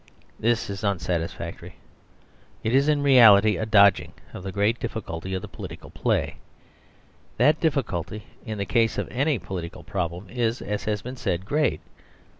This 0.39 0.67
is 0.71 0.83
unsatisfactory; 0.83 1.75
it 2.63 2.73
is 2.73 2.87
in 2.89 3.03
reality 3.03 3.55
a 3.55 3.67
dodging 3.67 4.13
of 4.33 4.41
the 4.41 4.51
great 4.51 4.79
difficulty 4.79 5.35
of 5.35 5.43
the 5.43 5.47
political 5.47 5.91
play. 5.91 6.37
That 7.37 7.59
difficulty, 7.59 8.23
in 8.43 8.57
the 8.57 8.65
case 8.65 8.97
of 8.97 9.07
any 9.09 9.37
political 9.37 9.83
problem, 9.83 10.27
is, 10.27 10.59
as 10.59 10.85
has 10.85 11.03
been 11.03 11.17
said, 11.17 11.45
great. 11.45 11.81